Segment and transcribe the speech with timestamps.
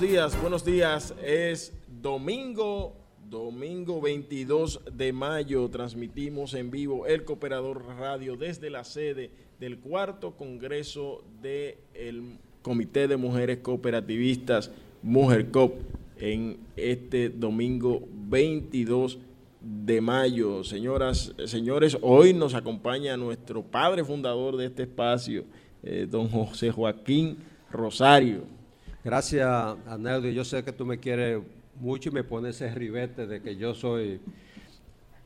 [0.00, 1.14] buenos días, buenos días.
[1.22, 2.96] Es domingo,
[3.28, 5.68] domingo 22 de mayo.
[5.68, 13.18] Transmitimos en vivo el Cooperador Radio desde la sede del cuarto Congreso del Comité de
[13.18, 14.70] Mujeres Cooperativistas,
[15.02, 15.74] Mujer Cop,
[16.16, 19.18] en este domingo 22
[19.60, 20.64] de mayo.
[20.64, 25.44] Señoras, señores, hoy nos acompaña nuestro padre fundador de este espacio,
[25.82, 27.36] eh, don José Joaquín
[27.70, 28.59] Rosario.
[29.02, 29.48] Gracias,
[29.86, 30.28] Aneldo.
[30.28, 31.42] Yo sé que tú me quieres
[31.80, 34.20] mucho y me pones ese ribete de que yo soy...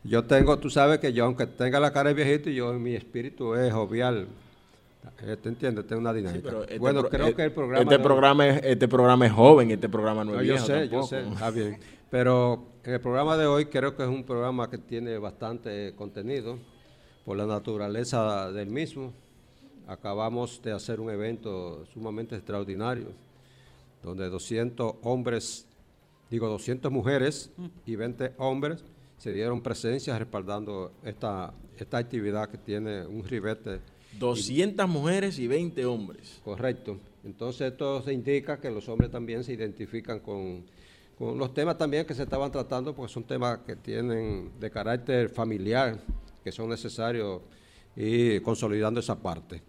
[0.03, 2.93] Yo tengo, tú sabes que yo, aunque tenga la cara de viejito, yo en mi
[2.93, 4.27] espíritu es jovial.
[5.23, 5.87] Eh, ¿Te entiendes?
[5.87, 6.61] Tengo una dinámica.
[6.61, 7.81] Este bueno, creo eh, que el programa...
[7.81, 11.27] Este, programa es, este programa es joven, este programa no es Yo sé, yo sé,
[11.33, 11.79] está bien.
[12.11, 16.59] Pero en el programa de hoy creo que es un programa que tiene bastante contenido
[17.25, 19.11] por la naturaleza del mismo.
[19.87, 23.24] Acabamos de hacer un evento sumamente extraordinario
[24.05, 25.67] donde 200 hombres,
[26.29, 27.51] digo 200 mujeres
[27.85, 28.83] y 20 hombres
[29.17, 33.81] se dieron presencia respaldando esta, esta actividad que tiene un ribete.
[34.19, 36.39] 200 mujeres y 20 hombres.
[36.43, 36.97] Correcto.
[37.23, 40.63] Entonces esto se indica que los hombres también se identifican con,
[41.17, 45.29] con los temas también que se estaban tratando, porque son temas que tienen de carácter
[45.29, 45.99] familiar,
[46.43, 47.41] que son necesarios
[47.95, 49.61] y consolidando esa parte.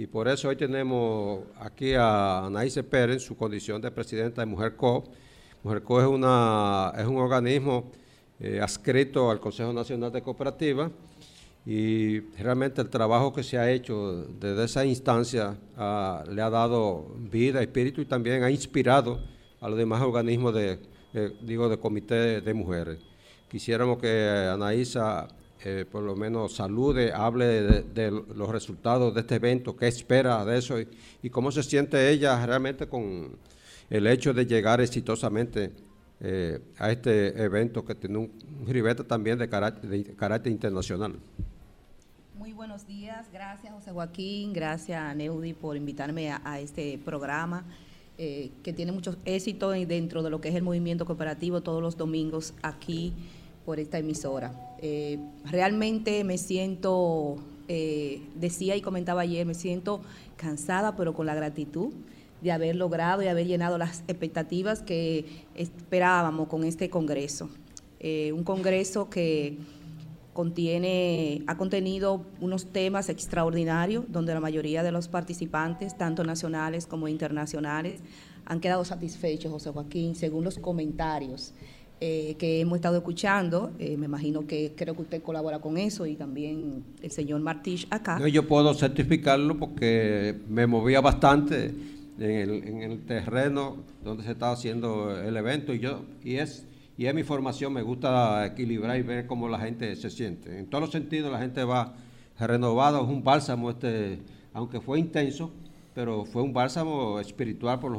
[0.00, 4.46] Y por eso hoy tenemos aquí a Anaíse Pérez en su condición de presidenta de
[4.46, 5.04] MujerCo.
[5.62, 7.90] MujerCo es, una, es un organismo
[8.38, 10.90] eh, adscrito al Consejo Nacional de Cooperativas
[11.66, 17.14] y realmente el trabajo que se ha hecho desde esa instancia ah, le ha dado
[17.18, 19.20] vida, espíritu y también ha inspirado
[19.60, 20.78] a los demás organismos de,
[21.42, 23.00] digo, de comité de mujeres.
[23.50, 25.28] Quisiéramos que Anaísa
[25.62, 30.56] eh, por lo menos salude, hable de, los resultados de este evento, qué espera de
[30.56, 33.36] eso y, cómo se siente ella realmente con
[33.90, 35.70] el hecho de llegar exitosamente
[36.20, 38.32] eh, a este evento que tiene un,
[38.66, 41.18] ribete también de carácter, internacional.
[42.38, 47.66] Muy buenos días, gracias José Joaquín, gracias Neudi por invitarme a, este programa
[48.16, 51.98] eh, que tiene mucho éxito dentro de lo que es el movimiento cooperativo todos los
[51.98, 53.12] domingos aquí
[53.70, 54.52] por esta emisora.
[54.82, 57.36] Eh, realmente me siento,
[58.34, 60.00] decía y comentaba ayer, me siento
[60.36, 61.92] cansada pero con la gratitud
[62.40, 67.48] de haber logrado y haber llenado las expectativas que esperábamos con este Congreso.
[68.00, 69.56] Eh, un Congreso que
[70.32, 77.06] contiene, ha contenido unos temas extraordinarios donde la mayoría de los participantes, tanto nacionales como
[77.06, 78.00] internacionales,
[78.46, 81.54] han quedado satisfechos, José Joaquín, según los comentarios
[82.02, 83.72] eh, que hemos estado escuchando.
[83.78, 87.86] Eh, me imagino que creo que usted colabora con eso y también el señor Martich
[87.90, 88.26] acá.
[88.26, 91.74] yo puedo certificarlo porque me movía bastante
[92.18, 96.66] en el, terreno donde se está haciendo el evento y yo y es
[96.96, 100.58] y es mi formación, me gusta equilibrar y ver cómo la gente se siente.
[100.58, 101.94] En todos los sentidos la gente va
[102.38, 104.20] renovada, es un bálsamo este,
[104.52, 105.50] aunque fue intenso,
[105.94, 107.94] pero fue un bálsamo espiritual por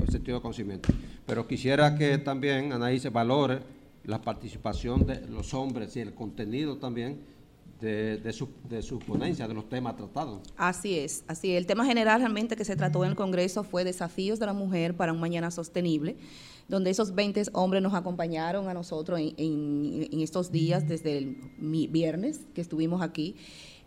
[0.00, 0.88] el sentido de conocimiento.
[1.26, 3.60] Pero quisiera que también Anaí valore
[4.04, 7.20] la participación de los hombres y el contenido también
[7.80, 10.40] de, su, de su ponencia, de los temas tratados.
[10.56, 11.58] Así es, así es.
[11.58, 14.96] El tema general realmente que se trató en el Congreso fue desafíos de la mujer
[14.96, 16.16] para un mañana sostenible,
[16.68, 22.60] donde esos 20 hombres nos acompañaron a nosotros en, estos días, desde el viernes que
[22.60, 23.36] estuvimos aquí.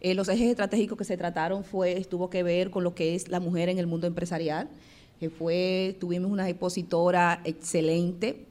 [0.01, 3.27] Eh, los ejes estratégicos que se trataron fue, estuvo que ver con lo que es
[3.27, 4.69] la mujer en el mundo empresarial,
[5.19, 8.45] que fue, tuvimos una expositora excelente,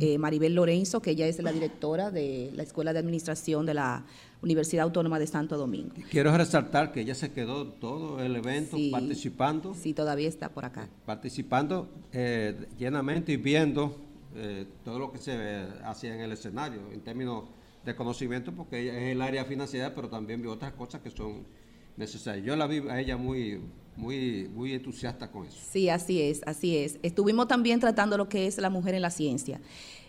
[0.00, 4.04] eh, Maribel Lorenzo, que ella es la directora de la Escuela de Administración de la
[4.42, 5.94] Universidad Autónoma de Santo Domingo.
[6.10, 9.74] Quiero resaltar que ella se quedó todo el evento participando.
[9.74, 10.90] Sí, todavía está por acá.
[11.06, 13.96] Participando eh, llenamente y viendo
[14.36, 17.44] eh, todo lo que se hacía en el escenario en términos
[17.86, 21.44] de conocimiento, porque ella es el área financiera, pero también vio otras cosas que son
[21.96, 22.46] necesarias.
[22.46, 23.60] Yo la vi a ella muy,
[23.96, 25.56] muy, muy entusiasta con eso.
[25.70, 26.98] Sí, así es, así es.
[27.02, 29.60] Estuvimos también tratando lo que es la mujer en la ciencia.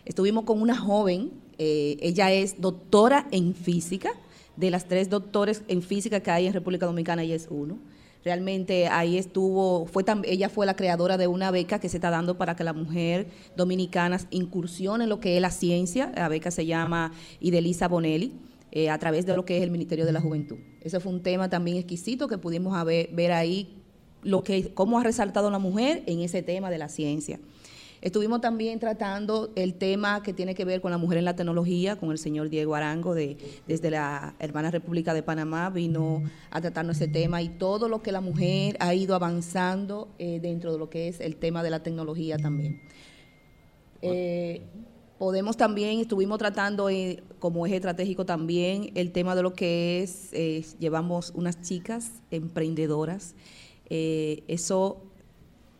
[0.04, 4.10] Estuvimos con una joven, eh, ella es doctora en física,
[4.56, 7.78] de las tres doctores en física que hay en República Dominicana, ella es uno.
[8.24, 12.36] Realmente ahí estuvo, fue ella fue la creadora de una beca que se está dando
[12.36, 16.10] para que la mujer dominicana incursione en lo que es la ciencia.
[16.16, 18.32] La beca se llama Idelisa Bonelli.
[18.78, 20.58] Eh, a través de lo que es el Ministerio de la Juventud.
[20.82, 23.74] Ese fue un tema también exquisito que pudimos ver ahí
[24.22, 27.40] lo que, cómo ha resaltado la mujer en ese tema de la ciencia.
[28.02, 31.96] Estuvimos también tratando el tema que tiene que ver con la mujer en la tecnología,
[31.96, 36.96] con el señor Diego Arango de, desde la hermana República de Panamá, vino a tratarnos
[36.96, 40.90] ese tema y todo lo que la mujer ha ido avanzando eh, dentro de lo
[40.90, 42.82] que es el tema de la tecnología también.
[44.02, 44.60] Eh,
[45.18, 50.30] podemos también, estuvimos tratando eh, como eje estratégico también el tema de lo que es,
[50.78, 53.34] llevamos unas chicas emprendedoras,
[53.88, 55.02] eso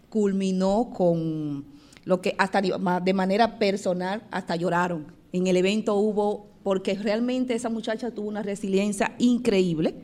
[0.09, 1.65] culminó con
[2.07, 5.07] lo que hasta de manera personal hasta lloraron.
[5.33, 9.95] En el evento hubo, porque realmente esa muchacha tuvo una resiliencia increíble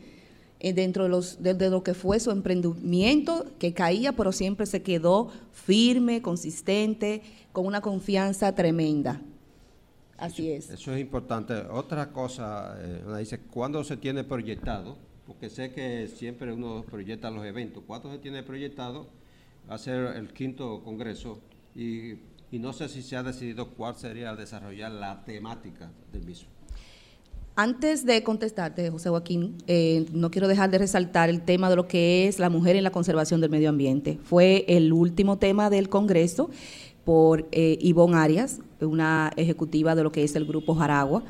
[0.59, 4.83] eh, dentro de, los, de, lo que fue su emprendimiento, que caía, pero siempre se
[4.83, 9.21] quedó firme, consistente, con una confianza tremenda.
[10.19, 10.71] Así es.
[10.71, 11.55] Eso es importante.
[11.71, 14.97] Otra cosa, eh, dice, ¿cuándo se tiene proyectado?
[15.27, 17.83] Porque sé que siempre uno proyecta los eventos.
[17.87, 19.07] ¿Cuándo se tiene proyectado?
[19.77, 21.41] Ser el quinto congreso
[21.75, 22.15] y,
[22.53, 26.49] no sé si se ha decidido cuál sería desarrollar la temática del mismo.
[27.55, 31.87] Antes de contestarte, José Joaquín, eh, no quiero dejar de resaltar el tema de lo
[31.87, 34.19] que es la mujer en la conservación del medio ambiente.
[34.23, 36.51] Fue el último tema del Congreso
[37.05, 41.23] por eh, Ivonne Arias, una ejecutiva de lo que es el Grupo Jaragua,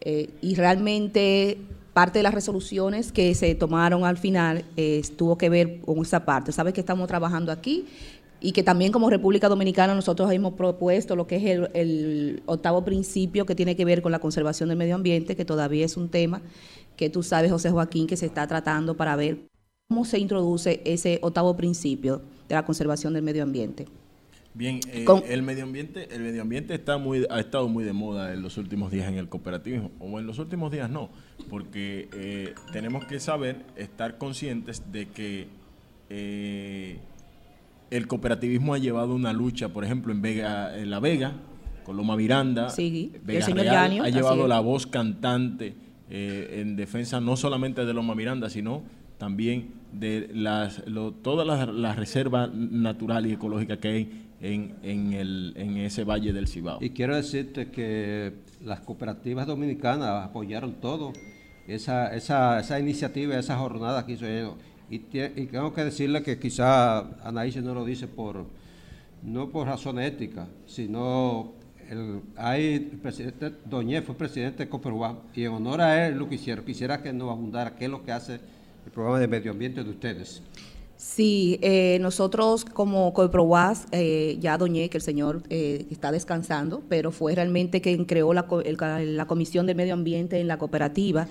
[0.00, 1.58] eh, y realmente
[1.94, 6.24] parte de las resoluciones que se tomaron al final eh, tuvo que ver con esa
[6.24, 6.52] parte.
[6.52, 7.86] Sabes que estamos trabajando aquí
[8.40, 13.46] y que también como República Dominicana nosotros hemos propuesto lo que es el, octavo principio
[13.46, 16.42] que tiene que ver con la conservación del medio ambiente, que todavía es un tema
[16.96, 19.46] que tú sabes, José Joaquín, que se está tratando para ver
[19.88, 23.86] cómo se introduce ese octavo principio de la conservación del medio ambiente.
[24.54, 28.32] Bien, eh, el medio ambiente, el medio ambiente está muy, ha estado muy de moda
[28.32, 31.10] en los últimos días en el cooperativismo, o en los últimos días no,
[31.50, 35.48] porque eh, tenemos que saber, estar conscientes de que
[36.08, 36.98] eh,
[37.90, 41.32] el cooperativismo ha llevado una lucha, por ejemplo, en Vega, en La Vega,
[41.84, 45.74] con Loma Miranda, sí, Vega el Real, ha llevado la voz cantante
[46.10, 48.82] eh, en defensa no solamente de Loma Miranda, sino
[49.18, 50.82] también de las,
[51.22, 56.48] todas las, reservas naturales y ecológicas que hay en, en, el, en ese valle del
[56.48, 56.78] Cibao.
[56.80, 58.32] Y quiero decirte que
[58.64, 61.12] las cooperativas dominicanas apoyaron todo
[61.66, 64.54] esa, esa, esa iniciativa, esa jornada que hizo ellos.
[64.90, 68.46] Y, y tengo que decirle que quizá Anaíse no lo dice por
[69.22, 71.54] no por razón ética, sino
[71.88, 76.38] el, hay presidente Doñé fue presidente de Coperuá y en honor a él lo que.
[76.64, 79.90] Quisiera que nos abundara qué es lo que hace el programa de medio ambiente de
[79.90, 80.42] ustedes.
[80.96, 87.10] Sí, eh, nosotros como Coprowas, eh, ya Doñé, que el señor eh, está descansando, pero
[87.10, 88.46] fue realmente quien creó la,
[89.04, 91.26] la Comisión de Medio Ambiente en la cooperativa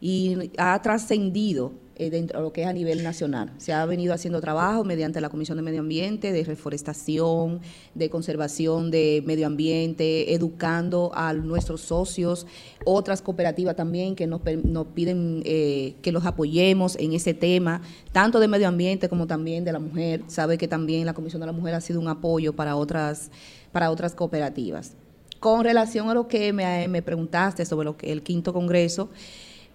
[0.00, 3.52] y ha trascendido eh, dentro de lo que es a nivel nacional.
[3.58, 7.60] Se ha venido haciendo trabajo mediante la Comisión de Medio Ambiente, de reforestación,
[7.94, 12.46] de conservación de medio ambiente, educando a nuestros socios,
[12.84, 17.82] otras cooperativas también que nos, nos piden eh, que los apoyemos en ese tema,
[18.12, 20.22] tanto de medio ambiente como también de la mujer.
[20.28, 23.30] Sabe que también la Comisión de la Mujer ha sido un apoyo para otras,
[23.70, 24.94] para otras cooperativas.
[25.40, 29.10] Con relación a lo que me, me preguntaste sobre lo que el quinto congreso,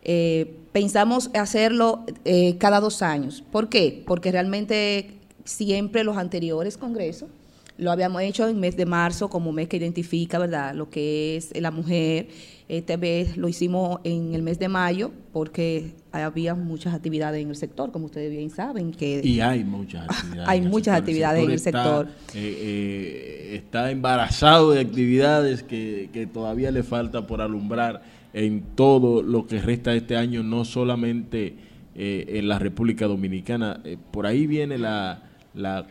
[0.04, 3.44] eh, pensamos hacerlo eh, cada dos años.
[3.51, 4.04] ¿Por qué?
[4.06, 5.12] Porque realmente
[5.44, 7.30] siempre los anteriores congresos
[7.77, 11.38] lo habíamos hecho en el mes de marzo como mes que identifica, ¿verdad?, lo que
[11.38, 12.27] es la mujer.
[12.68, 17.56] Esta vez lo hicimos en el mes de mayo porque había muchas actividades en el
[17.56, 18.92] sector, como ustedes bien saben.
[18.92, 20.50] que Y hay muchas actividades.
[20.50, 22.08] hay muchas actividades en el sector.
[22.34, 28.01] Eh, está embarazado de actividades que, que todavía le falta por alumbrar
[28.38, 31.56] en todo lo que resta este año, no solamente
[31.96, 33.82] eh, en la República Dominicana.
[33.84, 35.24] Eh, por ahí viene la,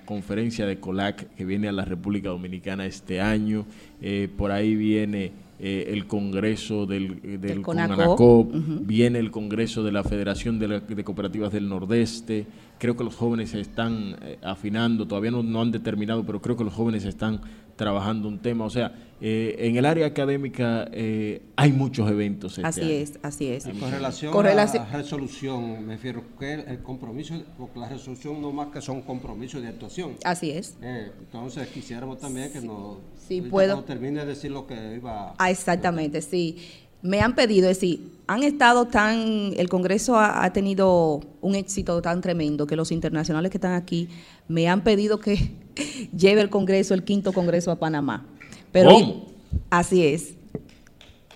[0.04, 3.66] conferencia de COLAC que viene a la República Dominicana este año,
[4.00, 10.60] eh, por ahí viene el Congreso del, del, CONACOP, viene el Congreso de la Federación
[10.60, 12.46] de, de, Cooperativas del Nordeste,
[12.78, 16.64] creo que los jóvenes se están afinando, todavía no, no han determinado, pero creo que
[16.64, 17.40] los jóvenes están
[17.76, 18.64] trabajando un tema.
[18.64, 22.58] O sea, eh, en el área académica eh, hay muchos eventos.
[22.58, 23.64] Este así es, así es.
[23.64, 28.68] con relación a la resolución, me refiero que el compromiso, porque la resolución no más
[28.68, 30.16] que son compromisos de actuación.
[30.24, 30.76] Así es.
[30.82, 33.82] Eh, entonces quisiéramos también que nos sí, puedo.
[33.84, 35.34] termine de decir lo que iba.
[35.38, 36.56] Ah, exactamente, sí.
[37.02, 42.02] Me han pedido, es decir, han estado tan, el Congreso ha, ha tenido un éxito
[42.02, 44.08] tan tremendo que los internacionales que están aquí
[44.48, 45.52] me han pedido que
[46.16, 48.26] lleve el Congreso, el quinto Congreso a Panamá.
[48.72, 49.26] Pero ¿Cómo?
[49.70, 50.34] Así es.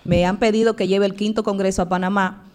[0.03, 2.45] Me han pedido que lleve el quinto Congreso a Panamá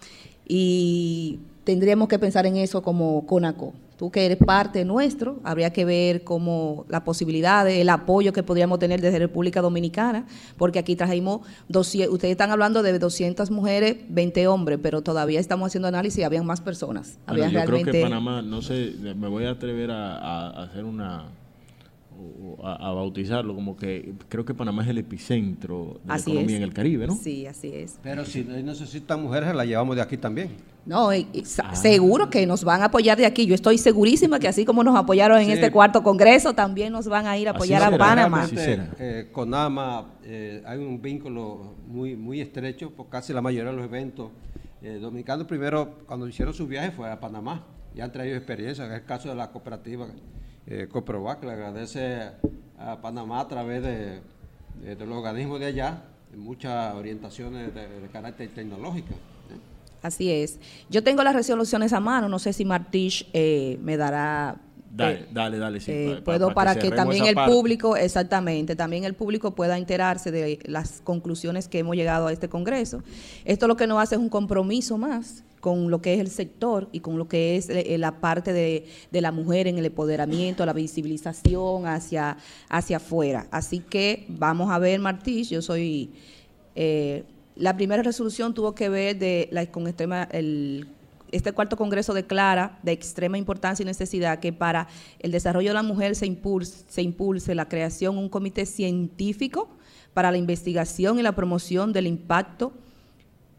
[0.47, 3.73] y tendríamos que pensar en eso como CONACO.
[3.97, 8.77] Tú que eres parte nuestro, habría que ver cómo la posibilidad, el apoyo que podríamos
[8.77, 14.47] tener desde República Dominicana, porque aquí trajimos, 200, ustedes están hablando de 200 mujeres, 20
[14.47, 17.17] hombres, pero todavía estamos haciendo análisis y habían más personas.
[17.27, 21.25] Bueno, yo creo que Panamá, no sé, me voy a atrever a hacer una
[22.63, 26.73] a, bautizarlo como que creo que Panamá es el epicentro de la economía en el
[26.73, 27.15] Caribe, ¿no?
[27.15, 27.99] Sí, así es.
[28.01, 30.49] Pero si necesitan mujeres, las llevamos de aquí también.
[30.85, 31.75] No, ah.
[31.75, 33.45] seguro que nos van a apoyar de aquí.
[33.45, 37.27] Yo estoy segurísima que así como nos apoyaron en este cuarto congreso, también nos van
[37.27, 38.47] a ir a apoyar a Panamá.
[38.53, 43.77] Eh, con AMA eh, hay un vínculo muy, muy estrecho, por casi la mayoría de
[43.77, 44.31] los eventos.
[44.81, 47.65] Eh, dominicanos primero, cuando hicieron su viaje, fue a Panamá.
[47.97, 50.05] Ya han traído experiencia, en el caso de la cooperativa
[50.67, 52.29] eh, Coprovac le agradece
[52.77, 54.21] a Panamá a través de,
[54.99, 56.03] los organismos de allá
[56.35, 59.13] muchas orientaciones de, carácter tecnológico.
[59.13, 59.57] ¿eh?
[60.03, 60.59] Así es.
[60.91, 64.61] Yo tengo las resoluciones a mano, no sé si Martich eh, me dará
[64.91, 65.91] Dale, dale, dale, sí.
[65.91, 71.01] Eh, puedo para, que, también el público, exactamente, también el público pueda enterarse de las
[71.03, 73.03] conclusiones que hemos llegado a este Congreso.
[73.43, 76.87] Esto lo que nos hace es un compromiso más con lo que es el sector
[76.93, 80.71] y con lo que es eh, la parte de, la mujer en el empoderamiento, la
[80.71, 82.37] visibilización hacia,
[82.69, 83.47] hacia afuera.
[83.51, 86.13] Así que vamos a ver, Martí, yo soy...
[86.73, 87.25] Eh,
[87.57, 90.87] la primera resolución tuvo que ver de la, con extrema, el
[91.33, 94.87] este cuarto congreso declara de extrema importancia y necesidad que para
[95.19, 99.67] el desarrollo de la mujer se impulse, se impulse la creación de un comité científico
[100.13, 102.71] para la investigación y la promoción del impacto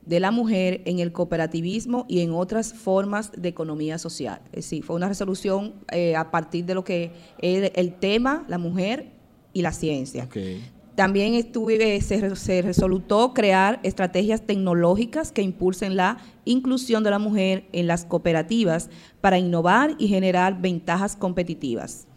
[0.09, 4.41] de la mujer en el cooperativismo y en otras formas de economía social.
[4.47, 8.57] Es decir, fue una resolución eh, a partir de lo que es el tema, la
[8.57, 9.12] mujer
[9.53, 10.27] y la ciencia.
[10.95, 17.69] También estuve, se, se, resolutó crear estrategias tecnológicas que impulsen la inclusión de la mujer
[17.73, 22.09] en las cooperativas para innovar y generar ventajas competitivas.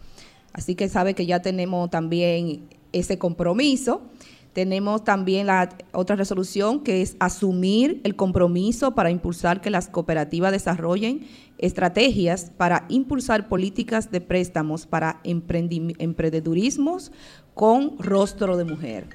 [0.52, 4.02] Así que sabe que ya tenemos también ese compromiso.
[4.52, 10.52] Tenemos también la otra resolución que es asumir el compromiso para impulsar que las cooperativas
[10.52, 17.12] desarrollen estrategias para impulsar políticas de préstamos para emprendedurismos
[17.54, 19.06] con rostro de mujer.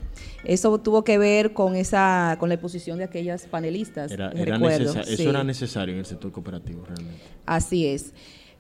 [0.44, 4.12] Eso tuvo que ver con esa con la exposición de aquellas panelistas.
[4.12, 7.22] Era, Eso era necesario en el sector cooperativo realmente.
[7.46, 8.14] Así es.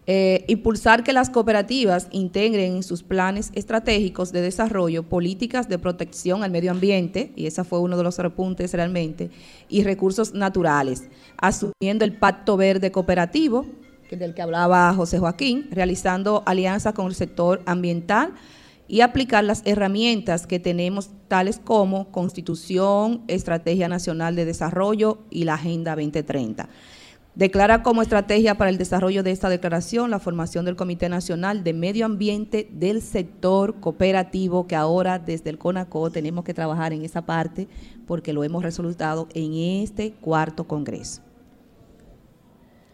[0.09, 6.43] Eh, impulsar que las cooperativas integren en sus planes estratégicos de desarrollo políticas de protección
[6.43, 9.31] al medio ambiente, y ese fue uno de los repuntes realmente,
[9.67, 13.65] y recursos naturales, asumiendo el Pacto Verde Cooperativo,
[14.09, 18.33] del que hablaba José Joaquín, realizando alianzas con el sector ambiental
[18.87, 25.55] y aplicar las herramientas que tenemos, tales como Constitución, Estrategia Nacional de Desarrollo y la
[25.55, 26.69] Agenda 2030.
[27.37, 31.71] Declara como estrategia para el desarrollo de esta declaración la formación del Comité Nacional de
[31.71, 37.27] Medio Ambiente del sector cooperativo, que ahora desde el CONACO tenemos que trabajar en esa
[37.27, 37.67] parte
[38.07, 41.26] porque lo hemos resultado en este cuarto Congreso.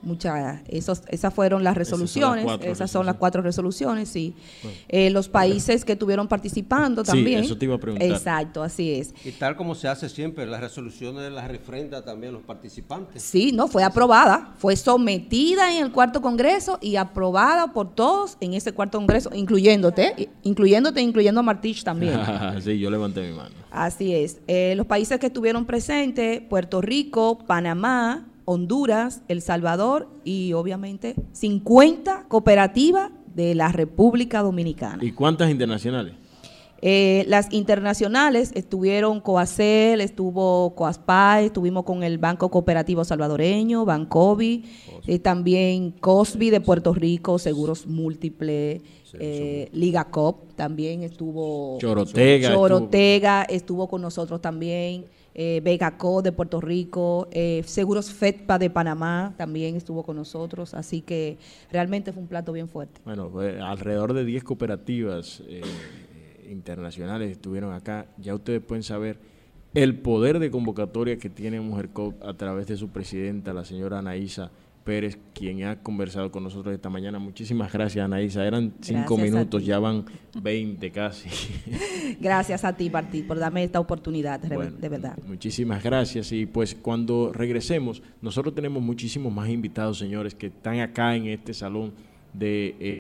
[0.04, 4.36] Muchas, esos, esas fueron las resoluciones, esas son las cuatro, resoluciones, sí.
[4.90, 7.40] Eh, los países que estuvieron participando también.
[7.40, 8.08] Sí, eso te iba a preguntar.
[8.08, 9.14] Exacto, así es.
[9.24, 13.22] Y tal como se hace siempre, las resoluciones las refrenda también los participantes.
[13.22, 18.54] Sí, no, fue aprobada, fue sometida en el cuarto congreso y aprobada por todos en
[18.54, 22.20] ese cuarto congreso, incluyéndote, incluyéndote, incluyendo a Martich también.
[22.62, 23.56] sí, yo levanté mi mano.
[23.72, 24.40] Así es.
[24.48, 32.26] Eh, los países que estuvieron presentes, Puerto Rico, Panamá, Honduras, El Salvador y obviamente 50
[32.28, 35.04] cooperativas de la República Dominicana.
[35.04, 36.14] ¿Y cuántas internacionales?
[36.86, 44.66] Eh, las internacionales estuvieron Coacel, estuvo Coaspa, estuvimos con el Banco Cooperativo Salvadoreño, Bancovi,
[45.08, 48.82] eh, también COSBI de Puerto Rico, Seguros Múltiples,
[49.18, 51.78] eh, Liga Cop también estuvo.
[51.80, 52.54] Chorotega.
[52.54, 59.34] Chorotega estuvo con nosotros también eh, Vegaco de Puerto Rico, eh, Seguros FEDPA de Panamá
[59.38, 61.38] también estuvo con nosotros, así que
[61.72, 63.02] realmente fue un plato bien fuerte.
[63.06, 65.62] Bueno, alrededor de 10 cooperativas eh,
[66.50, 69.18] internacionales estuvieron acá, ya ustedes pueden saber
[69.74, 71.90] el poder de convocatoria que tiene Mujer
[72.22, 74.52] a través de su presidenta, la señora Anaísa
[74.84, 77.20] Pérez, quien ha conversado con nosotros esta mañana.
[77.20, 78.46] Muchísimas gracias, Anaísa.
[78.46, 80.06] Eran cinco minutos, ya van
[80.42, 81.30] 20 casi.
[82.20, 85.18] Gracias a ti, Martín, por darme esta oportunidad, de verdad.
[85.26, 86.32] Muchísimas gracias.
[86.32, 91.54] Y pues cuando regresemos, nosotros tenemos muchísimos más invitados, señores, que están acá en este
[91.54, 91.94] salón
[92.34, 92.98] de eh,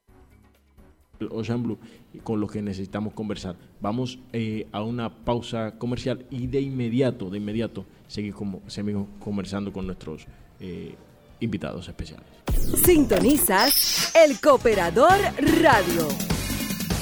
[1.31, 1.77] Ocean Blue
[2.23, 3.55] con los que necesitamos conversar.
[3.81, 10.27] Vamos eh, a una pausa comercial y de inmediato, de inmediato, seguimos conversando con nuestros
[10.59, 10.95] eh,
[11.43, 12.25] invitados especiales.
[12.85, 15.17] Sintonizas El Cooperador
[15.61, 16.07] Radio.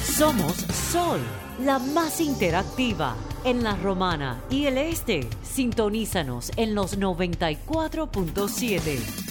[0.04, 0.54] Somos
[0.92, 1.20] Sol,
[1.64, 5.28] la más interactiva en la Romana y el Este.
[5.44, 9.31] Sintonízanos en los 94.7.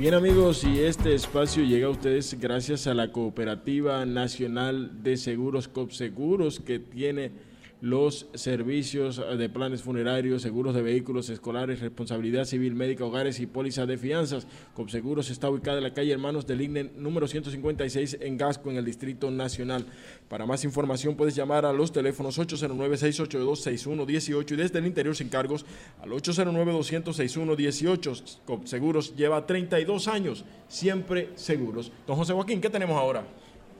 [0.00, 5.68] Bien amigos, y este espacio llega a ustedes gracias a la Cooperativa Nacional de Seguros
[5.68, 7.32] COPSEGUROS que tiene
[7.80, 13.88] los servicios de planes funerarios, seguros de vehículos escolares, responsabilidad civil, médica, hogares y pólizas
[13.88, 14.46] de fianzas.
[14.74, 18.84] Copseguros está ubicada en la calle Hermanos del INE número 156 en Gasco, en el
[18.84, 19.86] Distrito Nacional.
[20.28, 25.64] Para más información puedes llamar a los teléfonos 809-682-6118 y desde el interior sin cargos
[26.02, 28.40] al 809-200-6118.
[28.44, 31.90] Copseguros lleva 32 años, siempre seguros.
[32.06, 33.24] Don José Joaquín, ¿qué tenemos ahora?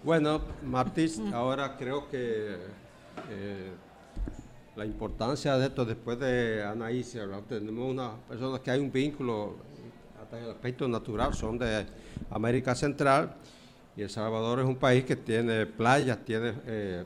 [0.03, 2.57] Bueno, Martís, ahora creo que...
[3.31, 3.71] Eh,
[4.76, 9.56] la importancia de esto después de Anaísia, tenemos una persona que hay un vínculo
[10.22, 11.87] hasta en el aspecto natural, son de
[12.30, 13.35] América Central
[13.96, 17.04] y El Salvador es un país que tiene playas, tiene eh,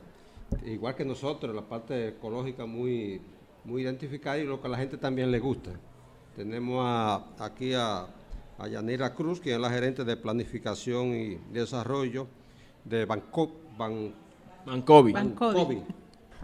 [0.65, 3.19] igual que nosotros, la parte ecológica muy,
[3.63, 5.71] muy identificada y lo que a la gente también le gusta.
[6.35, 6.85] Tenemos
[7.39, 8.07] aquí a,
[8.69, 12.27] Yanira Cruz, que es la gerente de planificación y desarrollo
[12.85, 14.13] de Banco, Ban,
[14.65, 15.11] Bancovi.
[15.11, 15.83] Bancovi.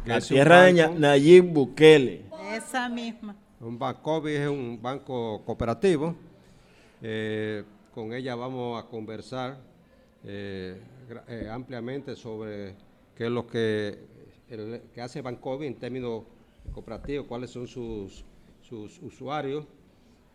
[0.05, 2.25] La tierra de Nayib Bukele.
[2.53, 3.35] Esa misma.
[3.59, 6.15] Un banco es un banco cooperativo.
[7.01, 9.57] Eh, con ella vamos a conversar
[10.23, 10.81] eh,
[11.27, 12.75] eh, ampliamente sobre
[13.15, 13.99] qué es lo que,
[14.93, 16.23] que hace Bancovi en términos
[16.73, 18.23] cooperativos, cuáles son sus,
[18.61, 19.65] sus usuarios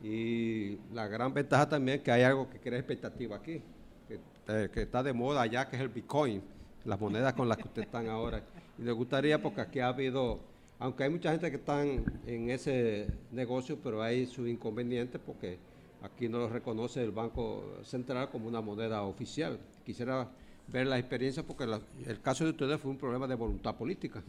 [0.02, 3.62] y la gran ventaja también que hay algo que crea expectativa aquí,
[4.06, 6.42] que, eh, que está de moda allá, que es el Bitcoin,
[6.84, 8.42] las monedas con las que ustedes están ahora.
[8.78, 10.40] Y les gustaría, porque aquí ha habido,
[10.78, 15.58] aunque hay mucha gente que está en ese negocio, pero hay sus inconvenientes porque
[16.02, 19.58] aquí no lo reconoce el Banco Central como una moneda oficial.
[19.84, 20.28] Quisiera
[20.68, 21.64] ver la experiencia porque
[22.06, 24.22] el caso de ustedes fue un problema de voluntad política.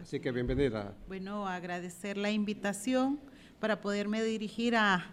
[0.00, 0.94] Así que bienvenida.
[1.08, 3.20] Bueno, agradecer la invitación
[3.60, 5.10] para poderme dirigir a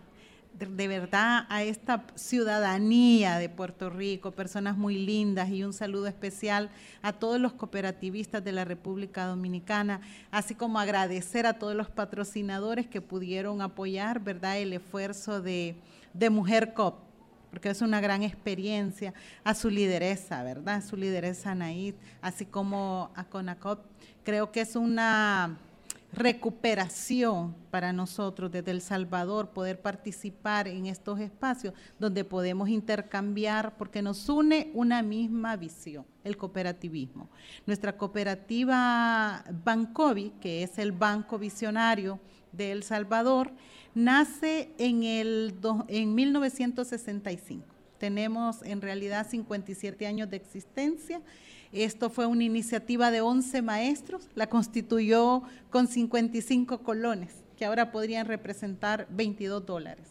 [0.57, 6.69] de, verdad a esta ciudadanía de Puerto Rico, personas muy lindas y un saludo especial
[7.01, 12.87] a todos los cooperativistas de la República Dominicana, así como agradecer a todos los patrocinadores
[12.87, 15.75] que pudieron apoyar, ¿verdad?, el esfuerzo de,
[16.31, 17.05] Mujer COP
[17.51, 20.75] porque es una gran experiencia, a su lideresa, ¿verdad?
[20.75, 23.79] A su lideresa Naid, así como a CONACOP.
[24.23, 25.57] Creo que es una
[26.17, 34.01] recuperación para nosotros desde El Salvador, poder participar en estos espacios donde podemos intercambiar, porque
[34.01, 37.29] nos une una misma visión, el cooperativismo.
[37.67, 42.19] Nuestra cooperativa Bancovi, que es el Banco Visionario
[42.51, 43.51] de El Salvador,
[43.93, 45.55] nace en, el
[45.87, 47.76] en 1965.
[47.97, 51.21] Tenemos en realidad 57 años de existencia
[51.71, 58.25] esto fue una iniciativa de 11 maestros, la constituyó con 55 colones, que ahora podrían
[58.25, 60.07] representar 22 dólares.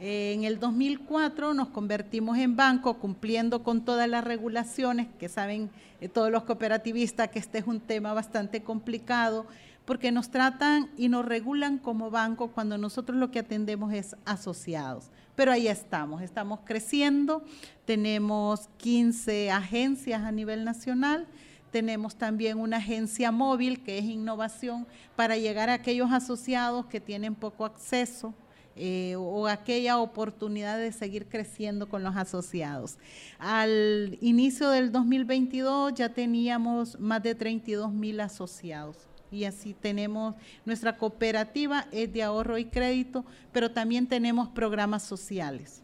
[0.00, 6.08] En el 2004 nos convertimos en banco cumpliendo con todas las regulaciones, que saben eh,
[6.08, 9.46] todos los cooperativistas que este es un tema bastante complicado,
[9.90, 15.10] porque nos tratan y nos regulan como banco cuando nosotros lo que atendemos es asociados
[15.34, 17.42] pero ahí estamos, estamos creciendo,
[17.86, 21.26] tenemos 15 agencias a nivel nacional,
[21.72, 27.34] tenemos también una agencia móvil que es innovación para llegar a aquellos asociados que tienen
[27.34, 28.32] poco acceso
[28.76, 32.98] eh, o aquella oportunidad de seguir creciendo con los asociados.
[33.40, 40.96] Al inicio del 2022 ya teníamos más de 32 mil asociados y así tenemos nuestra
[40.96, 45.82] cooperativa es de ahorro y crédito, pero también tenemos programas sociales.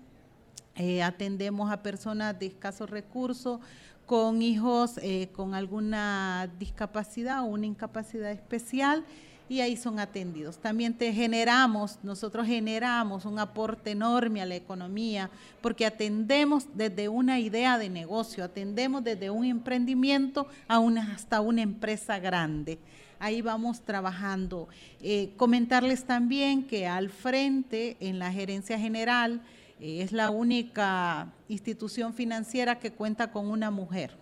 [0.74, 3.60] Eh, atendemos a personas de escasos recursos,
[4.06, 9.04] con hijos eh, con alguna discapacidad o una incapacidad especial
[9.48, 10.58] y ahí son atendidos.
[10.58, 15.30] También te generamos, nosotros generamos un aporte enorme a la economía
[15.60, 22.78] porque atendemos desde una idea de negocio, atendemos desde un emprendimiento hasta una empresa grande
[23.18, 24.68] ahí vamos trabajando.
[25.00, 29.42] Eh, comentarles también que al frente, en la gerencia general,
[29.80, 34.16] eh, es la única institución financiera que cuenta con una mujer.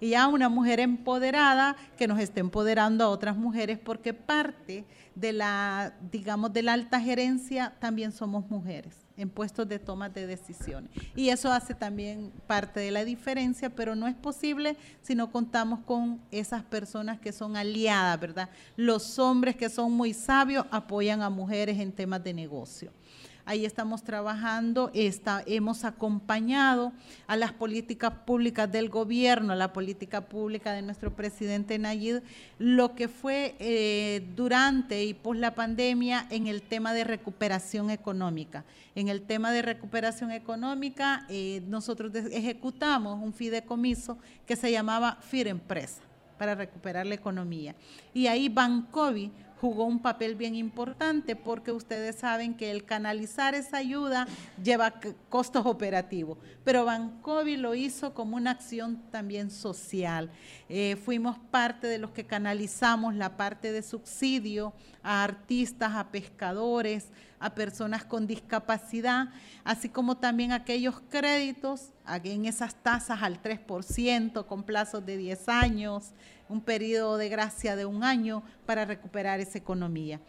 [0.00, 5.32] Y ya una mujer empoderada que nos esté empoderando a otras mujeres porque parte de
[5.32, 10.90] la, digamos, de la alta gerencia también somos mujeres en puestos de toma de decisiones.
[11.14, 15.80] Y eso hace también parte de la diferencia, pero no es posible si no contamos
[15.80, 18.50] con esas personas que son aliadas, ¿verdad?
[18.76, 22.92] Los hombres que son muy sabios apoyan a mujeres en temas de negocio.
[23.44, 26.92] Ahí estamos trabajando, hemos acompañado
[27.26, 32.22] a las políticas públicas del gobierno, a la política pública de nuestro presidente Nayib,
[32.60, 38.64] lo que fue eh, durante y post la pandemia en el tema de recuperación económica.
[38.94, 45.48] En el tema de recuperación económica, eh, nosotros ejecutamos un fideicomiso que se llamaba FIR
[45.48, 46.02] Empresa
[46.38, 47.74] para recuperar la economía.
[48.14, 49.30] Y ahí Bancovi
[49.62, 54.26] jugó un papel bien importante porque ustedes saben que el canalizar esa ayuda
[54.60, 54.92] lleva
[55.28, 60.32] costos operativos, pero Bancovi lo hizo como una acción también social.
[60.68, 67.12] Eh, fuimos parte de los que canalizamos la parte de subsidio a artistas, a pescadores,
[67.42, 69.28] a personas con discapacidad,
[69.64, 71.90] así como también aquellos créditos
[72.22, 76.12] en esas tasas al 3% con plazos de 10 años,
[76.48, 80.20] un periodo de gracia de un año para recuperar esa economía.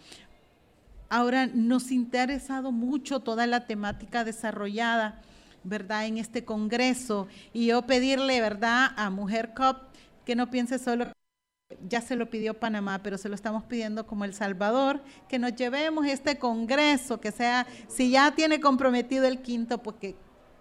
[1.10, 5.22] Ahora nos ha interesado mucho toda la temática desarrollada,
[5.64, 7.28] ¿verdad?, en este Congreso.
[7.54, 9.78] Y yo pedirle, ¿verdad?, a Mujer COP
[10.26, 11.06] que no piense solo
[11.88, 15.56] ya se lo pidió Panamá, pero se lo estamos pidiendo como El Salvador, que nos
[15.56, 20.16] llevemos este Congreso, que sea, si ya tiene comprometido el quinto, pues que,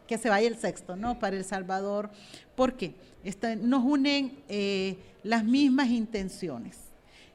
[0.06, 1.18] que se vaya el sexto, ¿no?
[1.18, 2.10] Para El Salvador.
[2.54, 2.94] ¿Por qué?
[3.24, 6.78] Este, nos unen eh, las mismas intenciones.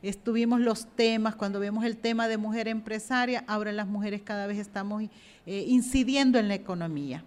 [0.01, 4.57] Estuvimos los temas, cuando vemos el tema de mujer empresaria, ahora las mujeres cada vez
[4.57, 5.03] estamos
[5.45, 7.23] eh, incidiendo en la economía.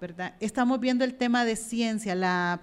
[0.00, 0.34] ¿verdad?
[0.40, 2.14] Estamos viendo el tema de ciencia.
[2.14, 2.60] La,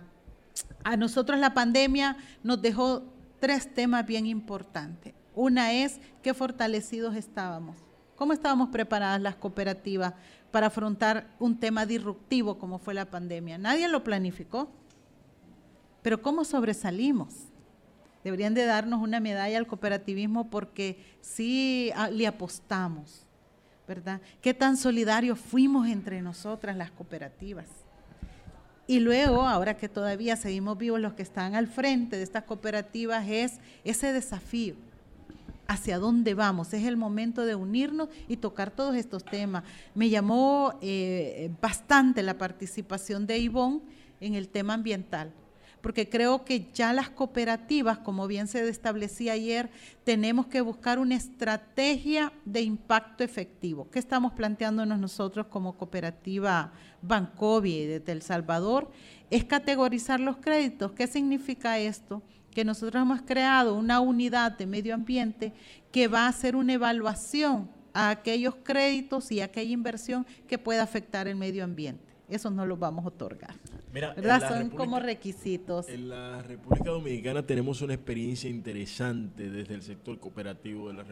[0.83, 3.03] a nosotros la pandemia nos dejó
[3.39, 5.13] tres temas bien importantes.
[5.35, 7.77] Una es qué fortalecidos estábamos.
[8.15, 10.13] ¿Cómo estábamos preparadas las cooperativas
[10.51, 13.57] para afrontar un tema disruptivo como fue la pandemia?
[13.57, 14.69] Nadie lo planificó.
[16.01, 17.33] Pero ¿cómo sobresalimos?
[18.23, 23.25] Deberían de darnos una medalla al cooperativismo porque sí ah, le apostamos,
[23.87, 24.21] ¿verdad?
[24.41, 27.82] ¿Qué tan solidarios fuimos entre nosotras las cooperativas?
[28.85, 33.25] Y luego, ahora que todavía seguimos vivos, los que están al frente de estas cooperativas
[33.29, 34.75] es ese desafío.
[35.67, 36.73] ¿Hacia dónde vamos?
[36.73, 39.63] Es el momento de unirnos y tocar todos estos temas.
[39.95, 43.79] Me llamó eh, bastante la participación de Ivonne
[44.19, 45.31] en el tema ambiental
[45.83, 49.69] porque creo que ya las cooperativas, como bien se establecía ayer,
[50.05, 53.91] tenemos que buscar una estrategia de impacto efectivo.
[53.91, 58.91] ¿Qué estamos planteándonos nosotros como cooperativa Bancovia de El Salvador?
[59.29, 60.93] Es categorizar los créditos.
[60.93, 62.23] ¿Qué significa esto?
[62.51, 65.51] Que nosotros hemos creado una unidad de medio ambiente
[65.91, 71.27] que va a hacer una evaluación a aquellos créditos y aquella inversión que pueda afectar
[71.27, 73.55] el medio ambiente esos no los vamos a otorgar.
[73.93, 74.15] Mira,
[74.47, 75.87] Son como requisitos.
[75.87, 81.05] En la República Dominicana tenemos una experiencia interesante desde el sector cooperativo de la,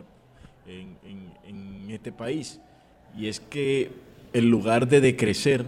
[0.65, 0.97] en,
[1.45, 2.59] en, este país.
[3.15, 3.91] Y es que
[4.33, 5.63] en lugar de decrecer,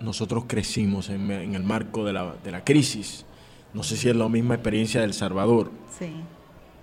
[0.00, 3.24] nosotros crecimos en, el marco de la, de la, crisis.
[3.74, 5.72] No sé si es la misma experiencia del Salvador.
[5.98, 6.10] Sí.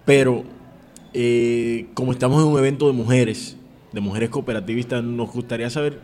[0.04, 0.44] Pero
[1.14, 3.56] eh, como estamos en un evento de mujeres,
[3.94, 6.02] de mujeres cooperativistas, nos gustaría saber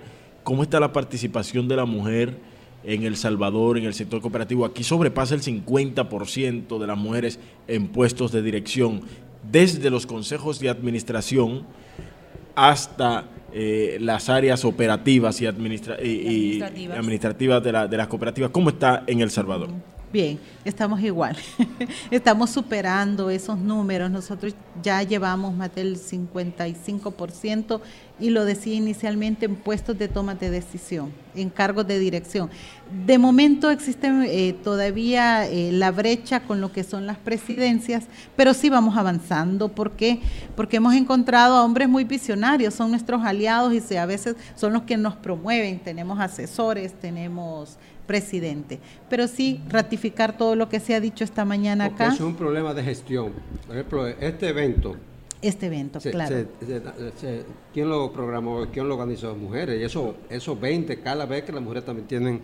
[0.50, 2.40] ¿Cómo está la participación de la mujer
[2.84, 4.66] en El Salvador, en el sector cooperativo?
[4.66, 9.02] Aquí sobrepasa el 50% de las mujeres en puestos de dirección,
[9.50, 11.66] desde los consejos de administración
[12.56, 18.52] hasta eh, las áreas operativas y, administrativas, de, de las cooperativas.
[18.52, 19.70] ¿Cómo está en El Salvador?
[20.12, 21.38] Bien, estamos igual.
[22.12, 24.10] estamos superando esos números.
[24.10, 27.80] Nosotros ya llevamos más del 55%
[28.20, 32.50] y lo decía inicialmente en puestos de toma de decisión, en cargos de dirección.
[33.06, 38.56] De momento existe eh, todavía eh, la brecha con lo que son las presidencias, pero
[38.56, 39.70] sí vamos avanzando.
[39.70, 40.22] ¿Por qué?
[40.56, 44.84] Porque hemos encontrado a hombres muy visionarios, son nuestros aliados y a veces son los
[44.84, 45.80] que nos promueven.
[45.80, 47.78] Tenemos asesores, tenemos
[48.10, 48.80] presidente.
[49.08, 52.08] Pero sí ratificar todo lo que se ha dicho esta mañana acá.
[52.08, 53.34] Es un problema de gestión.
[53.68, 54.96] Por ejemplo, este evento
[55.42, 56.48] este evento, claro.
[57.74, 58.66] ¿Quién lo programó?
[58.74, 59.34] ¿Quién lo organizó?
[59.36, 59.80] Mujeres.
[59.80, 62.42] Y eso, esos 20, cada vez que las mujeres también tienen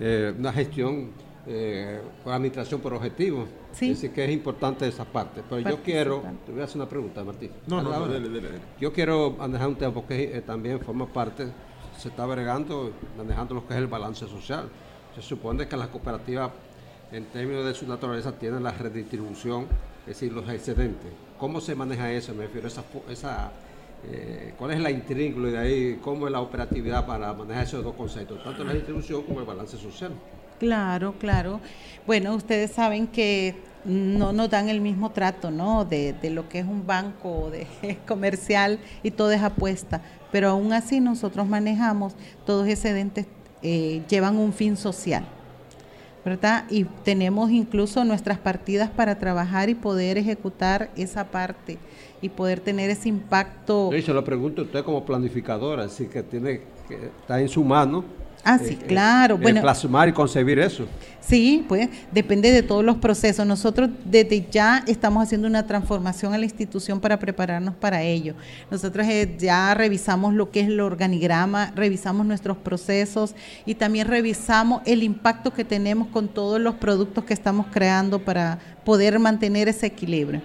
[0.00, 1.10] eh, una gestión
[1.46, 3.48] eh, por administración por objetivos.
[3.70, 3.92] Sí.
[3.92, 5.42] Así que es importante esa parte.
[5.48, 7.52] Pero yo quiero, te voy a hacer una pregunta, Martín.
[7.68, 8.48] No, no, dale, dale,
[8.80, 11.46] Yo quiero manejar un tema porque eh, también forma parte,
[11.96, 14.68] se está bregando, manejando lo que es el balance social.
[15.14, 16.50] Se supone que las cooperativas,
[17.10, 19.66] en términos de su naturaleza, tienen la redistribución,
[20.02, 22.32] es decir, los excedentes ¿Cómo se maneja eso?
[22.34, 23.50] Me refiero a esa, esa
[24.04, 25.98] eh, ¿Cuál es la intríngulo de ahí?
[26.00, 29.76] ¿Cómo es la operatividad para manejar esos dos conceptos, tanto la distribución como el balance
[29.76, 30.12] social?
[30.60, 31.60] Claro, claro.
[32.06, 35.84] Bueno, ustedes saben que no nos dan el mismo trato, ¿no?
[35.84, 37.66] De, lo que es un banco de,
[38.06, 40.00] comercial y todo es apuesta.
[40.30, 42.14] Pero aún así nosotros manejamos,
[42.46, 43.26] todos excedentes
[43.62, 45.24] eh, llevan un fin social.
[46.24, 46.66] ¿verdad?
[46.70, 51.78] Y tenemos incluso nuestras partidas para trabajar y poder ejecutar esa parte
[52.20, 53.90] y poder tener ese impacto.
[53.92, 58.04] Sí, se lo pregunto usted como planificadora, así que tiene que está en su mano
[58.44, 59.38] Ah, sí, eh, eh, claro.
[59.38, 60.86] bueno, plasmar y concebir eso.
[61.20, 63.46] Sí, pues depende de todos los procesos.
[63.46, 68.34] Nosotros desde ya estamos haciendo una transformación a la institución para prepararnos para ello.
[68.70, 74.82] Nosotros eh, ya revisamos lo que es el organigrama, revisamos nuestros procesos y también revisamos
[74.84, 79.86] el impacto que tenemos con todos los productos que estamos creando para poder mantener ese
[79.86, 80.42] equilibrio.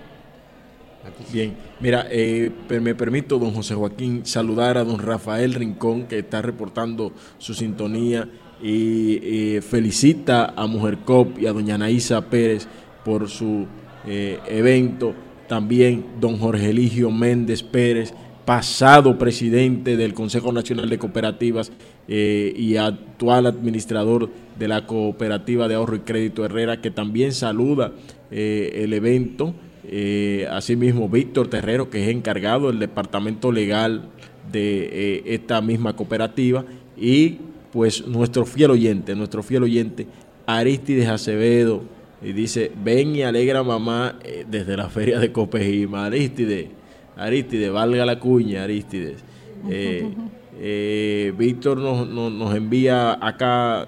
[1.32, 6.41] Bien, mira, eh, me permito, don José Joaquín, saludar a don Rafael Rincón, que está
[6.41, 8.30] reportando su sintonía
[8.62, 12.67] y felicita a Mujer Cop y a doña Anaísa Pérez
[13.06, 13.67] por su
[14.08, 15.13] eh, evento.
[15.48, 18.13] También don Jorge Eligio Méndez Pérez,
[18.46, 21.72] pasado presidente del Consejo Nacional de Cooperativas
[22.08, 27.91] eh, y actual administrador de la Cooperativa de Ahorro y Crédito Herrera, que también saluda
[28.30, 29.54] el evento.
[29.89, 34.10] Eh, asimismo, Víctor Terrero, que es encargado del departamento legal
[34.52, 36.65] de eh, esta misma cooperativa,
[36.97, 37.38] y
[37.71, 40.06] pues nuestro fiel oyente, nuestro fiel oyente,
[40.45, 41.84] Aristides Acevedo,
[42.21, 46.06] y dice, ven y alegra mamá eh, desde la feria de Copejima.
[46.06, 46.67] Aristides,
[47.15, 49.23] Aristides, valga la cuña, Aristides.
[51.38, 53.88] Víctor nos, envía acá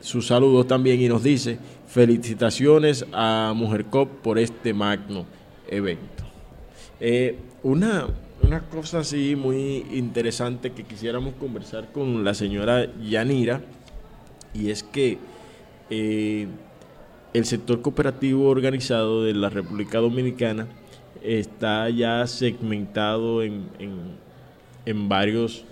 [0.00, 5.26] sus saludos también y nos dice felicitaciones a Mujer Cop por este magno
[5.68, 6.24] evento.
[7.62, 8.06] una,
[8.42, 13.60] una cosa así muy interesante que quisiéramos conversar con la señora Yanira
[14.54, 15.18] y es que
[15.90, 20.66] el sector cooperativo organizado de la República Dominicana
[21.22, 23.68] está ya segmentado en,
[24.86, 25.64] en, varios eh,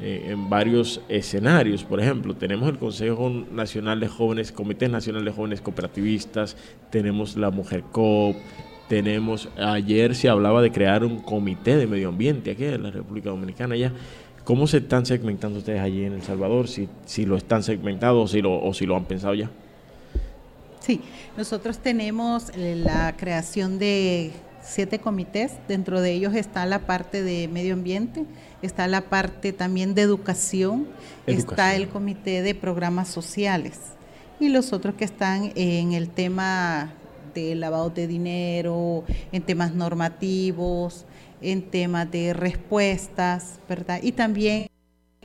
[0.00, 1.84] en varios escenarios.
[1.84, 6.56] Por ejemplo, tenemos el Consejo Nacional de Jóvenes, Comité Nacional de Jóvenes Cooperativistas,
[6.90, 8.36] tenemos la Mujer COP,
[8.88, 13.30] tenemos, ayer se hablaba de crear un comité de medio ambiente aquí en la República
[13.30, 13.92] Dominicana ya.
[14.44, 16.68] ¿Cómo se están segmentando ustedes allí en El Salvador?
[16.68, 19.50] Si, si lo están segmentado o si lo, o si lo han pensado ya.
[20.80, 21.02] Sí,
[21.36, 27.74] nosotros tenemos la creación de siete comités, dentro de ellos está la parte de medio
[27.74, 28.24] ambiente,
[28.62, 30.88] está la parte también de educación,
[31.26, 33.78] está el comité de programas sociales
[34.40, 36.92] y los otros que están en el tema
[37.34, 41.06] de lavado de dinero, en temas normativos,
[41.40, 44.00] en temas de respuestas, ¿verdad?
[44.02, 44.68] Y también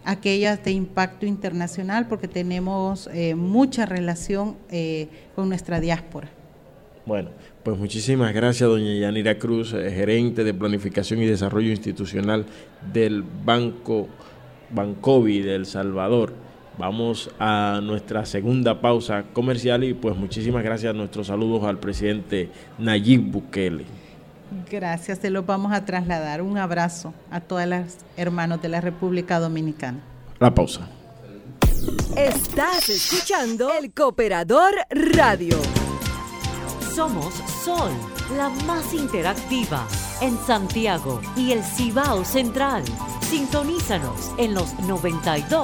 [0.06, 6.30] aquellas de impacto internacional porque tenemos eh, mucha relación eh, con nuestra diáspora.
[7.06, 7.32] Bueno,
[7.64, 12.46] pues muchísimas gracias, doña Yanira Cruz, eh, gerente de Planificación y Desarrollo Institucional
[12.92, 14.08] del Banco
[14.72, 16.34] Bancovi de El Salvador.
[16.78, 22.50] Vamos a nuestra segunda pausa comercial y pues muchísimas gracias, nuestros saludos al presidente
[22.80, 23.86] Nayib Bukele.
[24.70, 26.42] Gracias, se los vamos a trasladar.
[26.42, 30.00] Un abrazo a todas las hermanos de la República Dominicana.
[30.40, 30.90] La pausa.
[32.16, 35.58] Estás escuchando el Cooperador Radio.
[36.96, 37.92] Somos Sol,
[38.36, 39.88] la más interactiva
[40.20, 42.84] en Santiago y el Cibao Central.
[43.22, 45.64] Sintonízanos en los 92.1.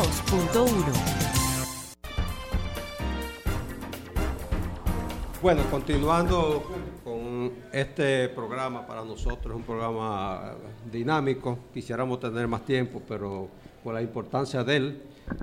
[5.41, 6.63] Bueno, continuando
[7.03, 10.53] con este programa para nosotros, es un programa
[10.89, 13.49] dinámico, quisiéramos tener más tiempo, pero
[13.83, 15.01] por la importancia de él,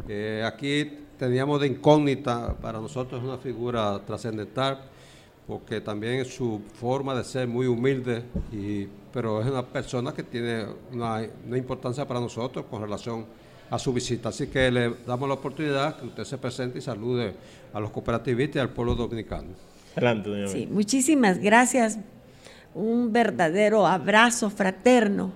[0.08, 4.95] eh, aquí teníamos de incógnita, para nosotros es una figura trascendental,
[5.46, 10.66] porque también su forma de ser muy humilde, y, pero es una persona que tiene
[10.92, 11.22] una,
[11.56, 13.24] importancia para nosotros con relación
[13.70, 14.30] a su visita.
[14.30, 17.34] Así que le damos la oportunidad que usted se presente y salude
[17.72, 19.48] a los cooperativistas y al pueblo dominicano.
[19.94, 21.98] Adelante, doña Sí, muchísimas gracias.
[22.74, 25.32] Un verdadero abrazo fraterno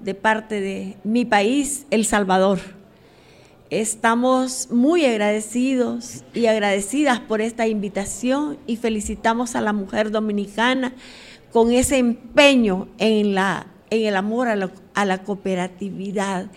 [0.00, 2.58] de parte de mi país, El Salvador
[3.72, 10.92] Estamos muy agradecidos y agradecidas por esta invitación y felicitamos a la mujer dominicana
[11.50, 16.50] con ese empeño en, la, en el amor a la, cooperatividad.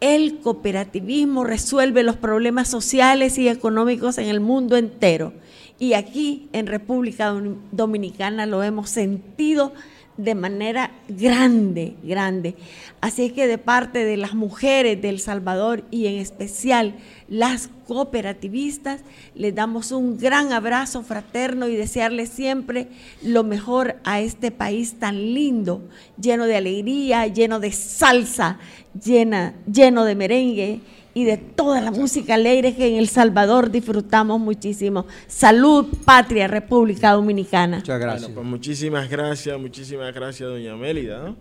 [0.00, 5.32] El cooperativismo resuelve los problemas sociales y económicos en el mundo entero.
[5.78, 9.74] Y aquí en República Dominicana lo hemos sentido
[10.16, 12.54] de manera grande, grande.
[13.00, 16.94] Así que de parte de las mujeres del Salvador y en especial
[17.28, 19.02] las cooperativistas,
[19.34, 22.88] les damos un gran abrazo fraterno y desearles siempre
[23.22, 25.88] lo mejor a este país tan lindo,
[26.20, 28.58] lleno de alegría, lleno de salsa,
[29.04, 30.80] llena, lleno de merengue
[31.16, 35.06] y de toda la música alegre que en El Salvador disfrutamos muchísimo.
[35.26, 37.78] Salud, patria, República Dominicana.
[37.78, 38.30] Muchas gracias.
[38.32, 41.34] pues muchísimas gracias, muchísimas gracias, doña Mélida,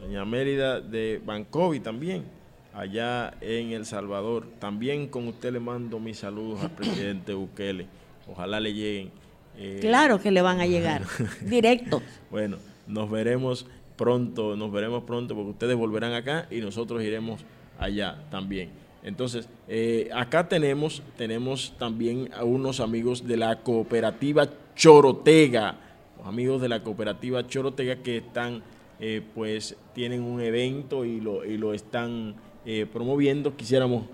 [0.00, 2.24] Doña Mélida de Bancovi también,
[2.72, 4.46] allá en El Salvador.
[4.58, 7.88] También con usted le mando mis saludos al presidente Bukele.
[8.26, 9.10] Ojalá le lleguen.
[9.58, 11.02] Eh, claro que le van a llegar,
[11.42, 12.00] directo.
[12.30, 13.66] Bueno, nos veremos
[13.98, 17.42] pronto, nos veremos pronto porque ustedes volverán acá y nosotros iremos
[17.78, 18.80] allá también.
[19.02, 25.76] Entonces, eh, acá tenemos, tenemos también a unos amigos de la cooperativa Chorotega,
[26.18, 28.62] los amigos de la cooperativa Chorotega que están,
[29.00, 33.56] eh, pues, tienen un evento y lo, y lo están eh, promoviendo.
[33.56, 34.04] Quisiéramos,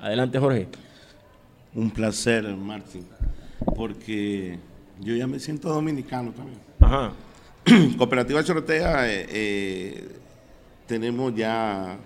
[0.00, 0.68] adelante Jorge.
[1.74, 3.06] Un placer, Martín,
[3.76, 4.58] porque
[5.00, 6.58] yo ya me siento dominicano también.
[6.80, 7.12] Ajá.
[7.98, 9.06] cooperativa Chorotega,
[10.86, 11.98] tenemos ya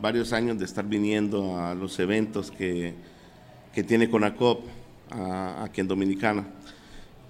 [0.00, 2.94] varios años de estar viniendo a los eventos que,
[3.72, 4.64] que tiene CONACOP
[5.10, 6.46] aquí en Dominicana.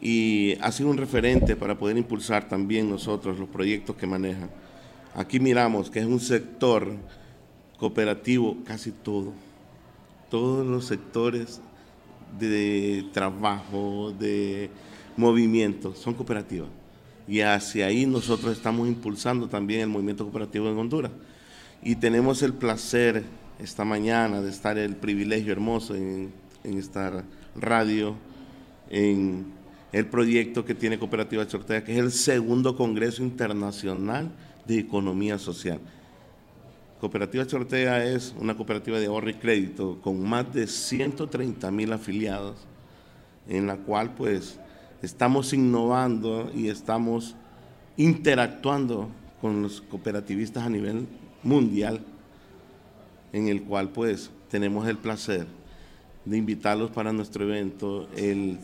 [0.01, 4.51] Y ha sido un referente para poder impulsar también nosotros los proyectos que manejan.
[5.15, 6.95] Aquí miramos que es un sector
[7.79, 9.33] cooperativo casi todo.
[10.31, 11.61] Todos los sectores
[12.39, 14.71] de trabajo, de
[15.17, 16.69] movimiento, son cooperativas.
[17.27, 21.13] Y hacia ahí nosotros estamos impulsando también el movimiento cooperativo en Honduras.
[21.85, 23.25] Y tenemos el placer
[23.59, 26.33] esta mañana de estar el privilegio hermoso en,
[26.65, 27.25] en esta
[27.55, 28.17] radio,
[28.89, 29.53] en
[29.93, 34.31] el proyecto que tiene Cooperativa Chortea, que es el segundo Congreso Internacional
[34.67, 35.79] de Economía Social.
[37.01, 42.57] Cooperativa Chortea es una cooperativa de ahorro y crédito con más de 130 mil afiliados,
[43.47, 44.59] en la cual pues
[45.03, 47.37] estamos innovando y estamos
[47.99, 49.11] interactuando
[49.43, 51.07] con los cooperativistas a nivel
[51.45, 52.01] mundial,
[53.33, 55.47] en el cual pues tenemos el placer
[56.25, 58.59] de invitarlos para nuestro evento el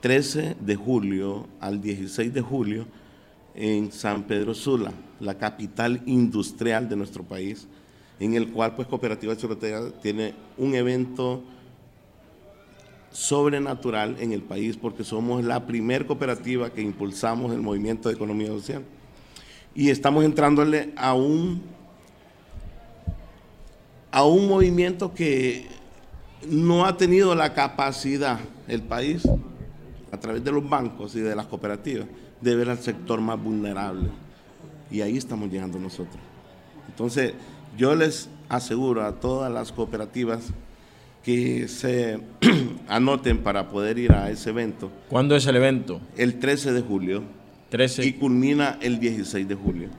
[0.00, 2.86] 13 de julio al 16 de julio
[3.54, 7.66] en San Pedro Sula, la capital industrial de nuestro país,
[8.20, 11.42] en el cual pues Cooperativa Chorotea tiene un evento
[13.10, 18.48] sobrenatural en el país porque somos la primer cooperativa que impulsamos el movimiento de economía
[18.48, 18.84] social.
[19.74, 21.62] Y estamos entrándole a un,
[24.18, 25.68] a un movimiento que
[26.50, 29.22] no ha tenido la capacidad el país,
[30.10, 32.08] a través de los bancos y de las cooperativas,
[32.40, 34.08] de ver al sector más vulnerable.
[34.90, 36.18] Y ahí estamos llegando nosotros.
[36.88, 37.34] Entonces,
[37.76, 40.46] yo les aseguro a todas las cooperativas
[41.22, 42.18] que se
[42.88, 44.90] anoten para poder ir a ese evento.
[45.08, 46.00] ¿Cuándo es el evento?
[46.16, 47.22] El 13 de julio.
[47.68, 48.04] 13.
[48.04, 49.90] Y culmina el 16 de julio.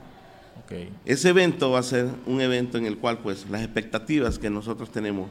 [0.70, 0.88] Okay.
[1.04, 4.92] Ese evento va a ser un evento en el cual pues las expectativas que nosotros
[4.92, 5.28] tenemos,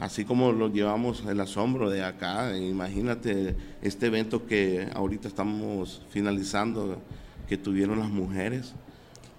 [0.00, 7.00] así como lo llevamos el asombro de acá, imagínate este evento que ahorita estamos finalizando,
[7.48, 8.74] que tuvieron las mujeres,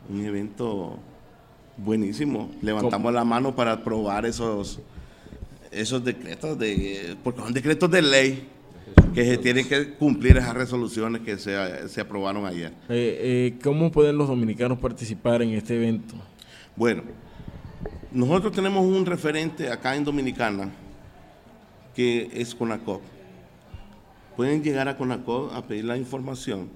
[0.09, 0.97] un evento
[1.75, 2.49] buenísimo.
[2.61, 4.79] Levantamos la mano para aprobar esos
[5.71, 8.47] esos decretos de, porque son decretos de ley
[9.13, 12.71] que se tienen que cumplir esas resoluciones que se, se aprobaron ayer.
[12.89, 16.15] Eh, eh, ¿Cómo pueden los dominicanos participar en este evento?
[16.75, 17.03] Bueno,
[18.11, 20.69] nosotros tenemos un referente acá en Dominicana
[21.95, 23.01] que es CONACOP.
[24.35, 26.69] Pueden llegar a CONACOP a pedir la información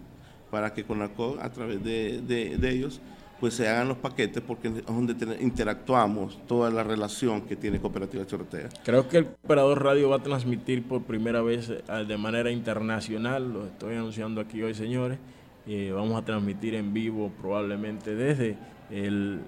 [0.50, 3.02] para que CONACOP, a través de, de, de ellos,
[3.40, 8.26] pues se hagan los paquetes porque es donde interactuamos toda la relación que tiene Cooperativa
[8.26, 8.70] Chortea.
[8.84, 13.54] Creo que el operador radio va a transmitir por primera vez eh, de manera internacional,
[13.54, 15.20] lo estoy anunciando aquí hoy señores,
[15.68, 18.58] eh, vamos a transmitir en vivo probablemente desde
[18.92, 19.42] el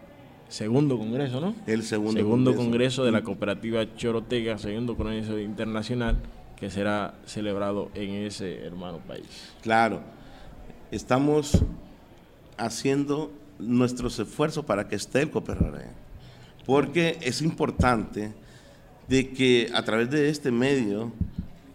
[0.47, 1.55] segundo congreso, ¿no?
[1.65, 3.03] El segundo, segundo congreso.
[3.03, 6.17] de la cooperativa Chorotega, segundo congreso internacional
[6.55, 9.51] que será celebrado en ese hermano país.
[9.63, 10.01] Claro,
[10.91, 11.63] estamos
[12.55, 13.31] haciendo
[13.61, 15.83] nuestros esfuerzos para que esté el cooperador
[16.65, 18.33] Porque es importante
[19.07, 21.11] de que a través de este medio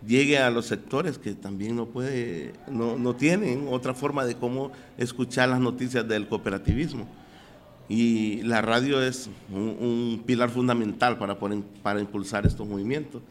[0.06, 4.70] llegue a los sectores que también no puede, no, no tienen otra forma de cómo
[4.96, 7.06] escuchar las noticias del cooperativismo.
[7.88, 13.22] Y la radio es un, pilar fundamental para, para impulsar estos movimientos.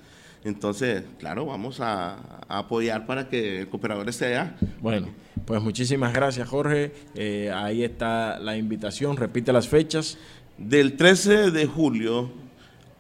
[0.46, 2.18] Entonces, claro, vamos a,
[2.48, 4.56] apoyar para que el cooperador esté allá.
[4.80, 5.08] Bueno,
[5.44, 6.94] pues muchísimas gracias, Jorge.
[7.16, 9.18] Eh, ahí está la invitación.
[9.18, 10.20] Repite las fechas.
[10.60, 12.32] Del 13 de julio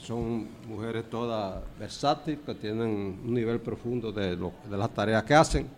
[0.00, 4.36] son mujeres todas versátiles, que tienen un nivel profundo de,
[4.70, 5.68] las tareas que hacen,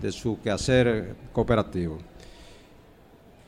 [0.00, 1.98] de su quehacer cooperativo.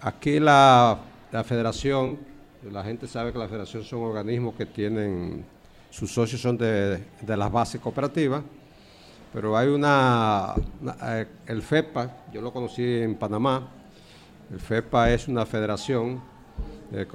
[0.00, 0.98] Aquí la,
[1.32, 2.18] la federación,
[2.70, 5.44] la gente sabe que la federación son organismos que tienen,
[5.90, 8.42] sus socios son de, de las bases cooperativas,
[9.32, 10.54] pero hay una,
[11.04, 13.68] eh, el FEPA, yo lo conocí en Panamá,
[14.50, 16.22] el FEPA es una federación
[16.90, 17.06] de,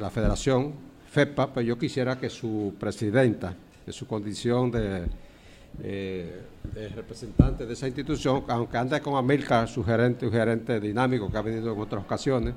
[0.00, 0.74] la Federación
[1.16, 3.54] FEPA, pues yo quisiera que su presidenta,
[3.86, 5.04] en su condición de,
[5.82, 6.42] eh,
[6.74, 11.38] de representante de esa institución, aunque ande con Amilcar, su gerente, un gerente dinámico que
[11.38, 12.52] ha venido en otras ocasiones,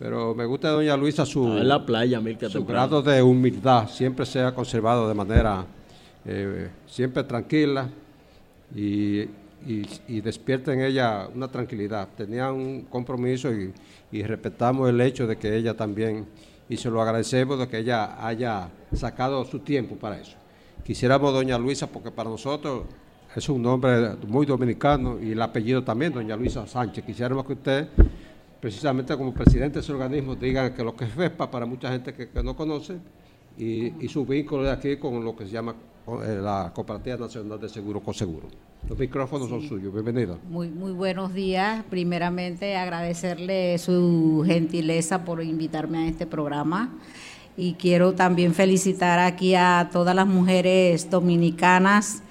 [0.00, 4.52] pero me gusta doña Luisa su, la playa, su grado de humildad, siempre se ha
[4.52, 5.64] conservado de manera
[6.24, 7.88] eh, siempre tranquila
[8.74, 9.28] y,
[9.64, 12.08] y, despierta en ella una tranquilidad.
[12.16, 13.72] Tenía un compromiso y,
[14.10, 16.26] y, respetamos el hecho de que ella también,
[16.68, 20.36] y se lo agradecemos de que ella haya sacado su tiempo para eso.
[20.84, 22.84] Quisiéramos doña Luisa, porque para nosotros
[23.34, 27.04] es un nombre muy dominicano y el apellido también, doña Luisa Sánchez.
[27.04, 27.88] Quisiéramos que usted
[28.60, 32.14] precisamente como presidente de ese organismo, digan que lo que es VESPA para mucha gente
[32.14, 32.98] que, no conoce
[33.58, 35.74] y, su vínculo de aquí con lo que se llama
[36.24, 38.48] eh, la Cooperativa Nacional de Seguro con Seguro.
[38.88, 40.38] Los micrófonos son suyos, bienvenido.
[40.48, 41.82] Muy, muy buenos días.
[41.90, 46.92] Primeramente agradecerle su gentileza por invitarme a este programa
[47.56, 52.22] y quiero también felicitar aquí a todas las mujeres dominicanas,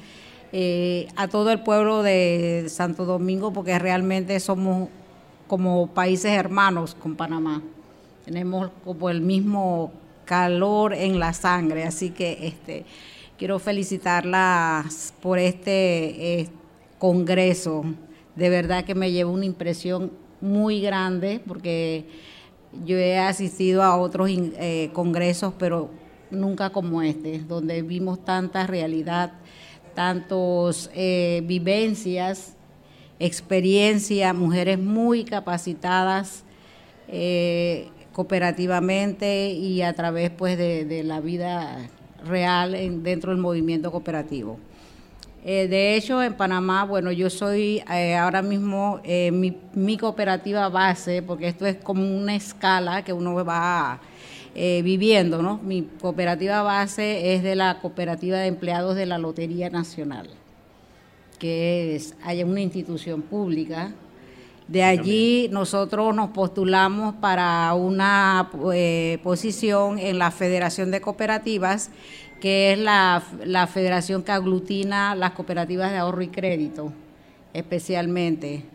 [0.53, 4.87] eh, a todo el pueblo de Santo Domingo, porque realmente somos
[5.47, 7.63] como países hermanos con Panamá.
[8.23, 9.91] Tenemos como el mismo
[10.23, 12.85] calor en la sangre, así que este
[13.37, 16.49] quiero felicitarlas por este eh,
[16.97, 17.83] congreso.
[18.35, 20.11] De verdad que me llevo una impresión
[20.41, 22.05] muy grande porque
[22.85, 25.89] yo he asistido a otros eh, congresos, pero
[26.29, 29.33] nunca como este, donde vimos tanta realidad,
[29.93, 32.53] tantas eh, vivencias
[33.17, 36.43] experiencia, mujeres muy capacitadas
[38.11, 41.89] cooperativamente y a través pues de, la vida
[42.27, 44.57] real dentro del movimiento cooperativo.
[45.43, 48.99] Eh, de hecho, en Panamá, bueno, yo soy eh, ahora mismo
[49.31, 53.99] mi, mi, cooperativa base, porque esto es como una escala que uno va
[54.55, 55.59] viviendo, ¿no?
[55.63, 60.29] Mi cooperativa base es de la Cooperativa de Empleados de la Lotería Nacional
[61.37, 63.93] que es, haya una institución pública.
[64.67, 71.91] De allí nosotros nos postulamos para una eh, posición en la Federación de Cooperativas,
[72.41, 76.91] que es la, la federación que aglutina las cooperativas de ahorro y crédito,
[77.53, 78.65] especialmente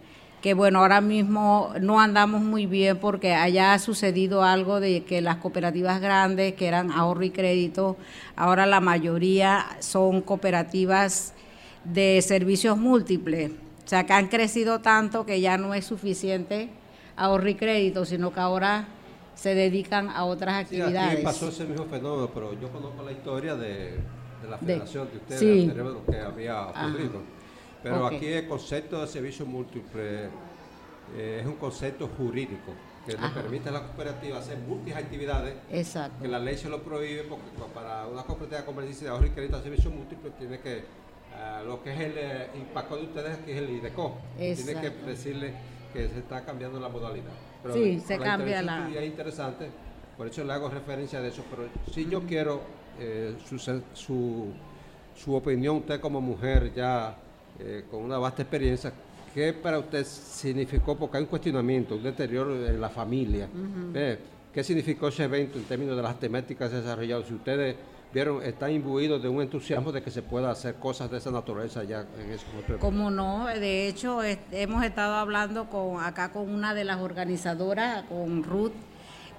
[0.40, 5.36] que bueno, ahora mismo no andamos muy bien porque haya sucedido algo de que las
[5.36, 7.96] cooperativas grandes, que eran ahorro y crédito,
[8.36, 11.34] ahora la mayoría son cooperativas
[11.84, 13.50] de servicios múltiples.
[13.90, 16.68] O sea, que han crecido tanto que ya no es suficiente
[17.16, 18.86] ahorro y crédito, sino que ahora
[19.34, 21.18] se dedican a otras actividades.
[21.18, 23.98] Sí, pasó ese mismo fenómeno, pero yo conozco la historia de,
[24.48, 25.66] la federación de, ustedes, sí.
[25.74, 27.20] lo que había ocurrido.
[27.82, 30.26] Pero aquí el concepto de servicio múltiple
[31.16, 32.72] eh, es un concepto jurídico
[33.04, 35.56] que le permite a la cooperativa hacer múltiples actividades.
[35.68, 36.22] Exacto.
[36.22, 39.56] Que la ley se lo prohíbe porque para una cooperativa comercial de ahorro y crédito
[39.56, 40.84] a servicio múltiple tiene que
[41.66, 44.16] lo que es el eh, impacto de ustedes aquí es el IDECO.
[44.36, 45.54] Tiene que decirle
[45.92, 47.32] que se está cambiando la modalidad.
[47.72, 48.88] sí, se cambia la...
[48.90, 49.68] Es interesante,
[50.16, 52.60] por eso le hago referencia de eso, pero si yo quiero
[52.98, 53.58] eh, su,
[55.14, 57.16] su, opinión, usted como mujer ya
[57.58, 58.92] eh, con una vasta experiencia,
[59.34, 60.96] ¿qué para usted significó?
[60.96, 63.48] Porque hay un cuestionamiento, un deterioro en la familia.
[64.52, 67.28] ¿Qué significó ese evento en términos de las temáticas desarrolladas?
[67.28, 67.76] Si ustedes
[68.12, 71.84] vieron, están imbuidos de un entusiasmo de que se pueda hacer cosas de esa naturaleza
[71.84, 72.44] ya en ese
[72.78, 78.42] Como no, de hecho hemos estado hablando con acá con una de las organizadoras, con
[78.42, 78.72] Ruth,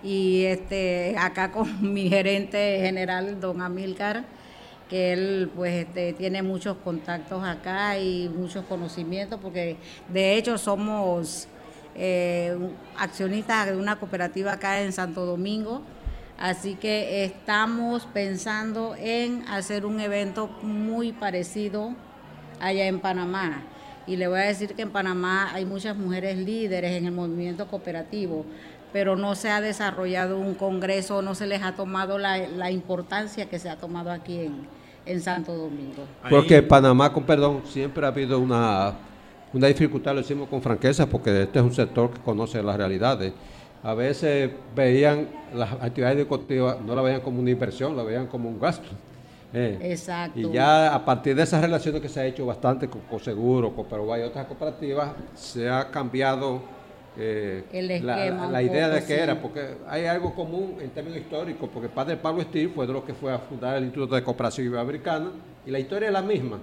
[0.04, 4.24] y este acá con mi gerente general, don Amilcar,
[4.90, 9.78] que él pues este, tiene muchos contactos acá y muchos conocimientos, porque
[10.10, 11.48] de hecho somos
[11.96, 12.58] eh,
[12.98, 15.82] accionistas de una cooperativa acá en Santo Domingo
[16.42, 21.94] Así que estamos pensando en hacer un evento muy parecido
[22.60, 23.62] allá en Panamá.
[24.08, 27.68] Y le voy a decir que en Panamá hay muchas mujeres líderes en el movimiento
[27.68, 28.44] cooperativo,
[28.92, 33.60] pero no se ha desarrollado un congreso, no se les ha tomado la, importancia que
[33.60, 34.50] se ha tomado aquí
[35.06, 36.06] en, Santo Domingo.
[36.28, 38.96] Porque en Panamá, con perdón, siempre ha habido una,
[39.54, 43.32] una dificultad, lo decimos con franqueza, porque este es un sector que conoce las realidades
[43.84, 48.50] a veces veían las actividades educativas, no la veían como una inversión, la veían como
[48.50, 48.88] un gasto.
[49.54, 50.40] Eh, Exacto.
[50.40, 53.86] Y ya a partir de esas relaciones que se ha hecho bastante con, Seguro, con
[53.86, 56.62] Perú y otras cooperativas, se ha cambiado
[57.18, 57.64] eh,
[58.02, 62.16] la, idea de que era, porque hay algo común en términos históricos, porque el padre
[62.16, 65.32] Pablo Steve fue de los que fue a fundar el Instituto de Cooperación Iberoamericana,
[65.66, 66.60] y la historia es la misma.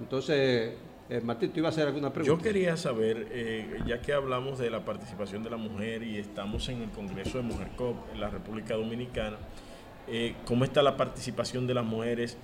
[0.00, 0.70] Entonces,
[1.10, 2.36] Eh, Martín, ¿tú ibas a hacer alguna pregunta?
[2.36, 6.68] Yo quería saber, eh, ya que hablamos de la participación de la mujer y estamos
[6.68, 9.36] en el Congreso de Mujer COP en la República Dominicana,
[10.06, 12.38] eh, ¿cómo está la participación de las mujeres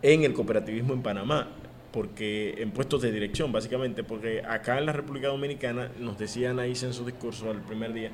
[0.00, 1.48] en el cooperativismo en Panamá?
[1.92, 6.70] Porque en puestos de dirección, básicamente, porque acá en la República Dominicana nos decían ahí
[6.70, 8.10] en su discurso al primer día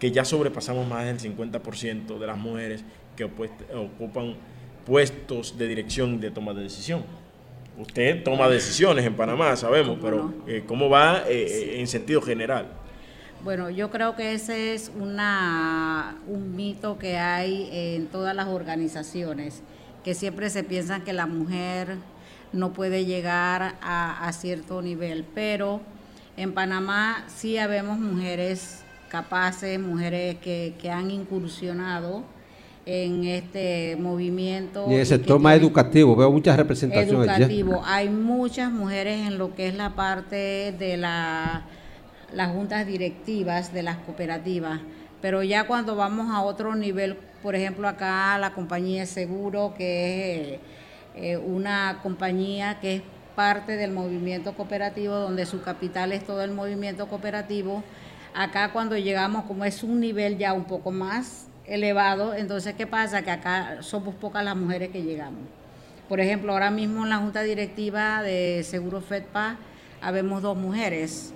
[0.00, 4.34] que ya sobrepasamos más del 50% de las mujeres que ocupan
[4.84, 7.21] puestos de dirección de toma de decisión.
[7.78, 12.66] Usted toma decisiones en Panamá, sabemos, pero eh, ¿cómo va eh, eh, en sentido general?
[13.42, 19.62] Bueno, yo creo que ese es una, un mito que hay en todas las organizaciones,
[20.04, 21.96] que siempre se piensan que la mujer
[22.52, 25.80] no puede llegar a, cierto nivel, pero
[26.36, 32.22] en Panamá sí habemos mujeres capaces, mujeres que, que han incursionado
[32.84, 34.86] en este movimiento.
[34.90, 37.28] Y ese toma educativo, veo muchas representaciones.
[37.28, 41.62] Educativo, hay muchas mujeres en lo que es la parte de la,
[42.32, 44.80] las juntas directivas de las cooperativas,
[45.20, 50.54] pero ya cuando vamos a otro nivel, por ejemplo acá la compañía de seguro, que
[50.54, 50.60] es
[51.14, 53.02] eh, una compañía que es
[53.36, 57.84] parte del movimiento cooperativo, donde su capital es todo el movimiento cooperativo,
[58.34, 63.22] acá cuando llegamos, como es un nivel ya un poco más elevado, entonces ¿qué pasa?
[63.22, 65.42] Que acá somos pocas las mujeres que llegamos.
[66.08, 69.56] Por ejemplo, ahora mismo en la Junta Directiva de Seguro FEDPA
[70.00, 71.32] habemos dos mujeres.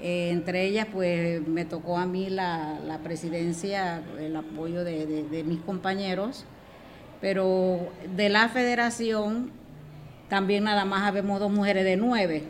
[0.00, 6.44] Eh, entre ellas, pues me tocó a mí la, presidencia, el apoyo de, mis compañeros,
[7.20, 9.50] pero de la federación
[10.28, 12.42] también nada más habemos dos mujeres de nueve,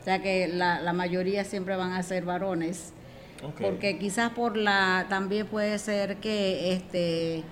[0.00, 2.92] o sea que la, la mayoría siempre van a ser varones.
[3.40, 7.42] Porque quizás por la también puede ser que este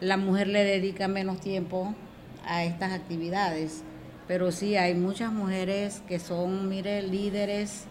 [0.00, 1.94] la mujer le dedica menos tiempo
[2.46, 3.82] a estas actividades,
[4.26, 7.86] pero sí hay muchas mujeres que son, mire, líderes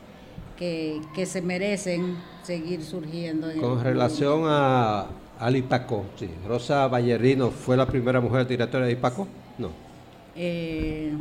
[0.58, 3.48] que, se merecen seguir surgiendo.
[3.60, 5.08] Con relación a,
[5.40, 6.30] al IPACO, sí.
[6.48, 9.28] Rosa Ballerino fue la primera mujer directora de IPACO,
[9.58, 9.70] no.
[10.36, 11.14] Eh,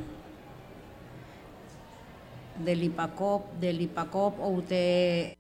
[2.65, 5.35] del IPACOP, del IPACOP, o usted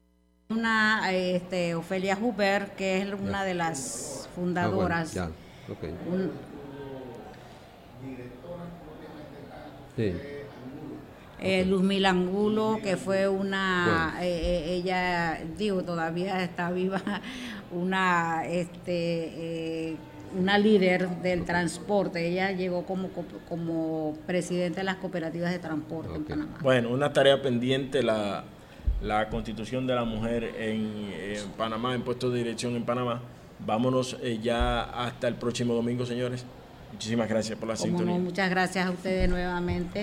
[0.53, 5.16] una este, Ofelia Huber, que es una de las fundadoras.
[5.16, 5.30] Ah,
[11.40, 17.03] eh, Luz Milangulo, que fue una, eh, eh, ella, digo, todavía está viva,
[17.72, 19.96] una, este,
[20.38, 22.28] una líder del transporte.
[22.28, 23.09] Ella llegó como,
[23.48, 26.59] como presidente de las cooperativas de transporte en Panamá.
[26.62, 28.44] Bueno, una tarea pendiente la
[29.03, 31.11] la constitución de la mujer en,
[31.57, 33.20] Panamá, en puesto de dirección en Panamá.
[33.59, 36.44] Vámonos eh, ya hasta el próximo domingo, señores.
[36.92, 38.18] Muchísimas gracias por la sintonía.
[38.18, 40.00] muchas gracias a ustedes nuevamente.